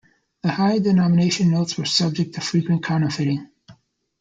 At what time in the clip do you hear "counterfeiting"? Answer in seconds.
2.83-3.51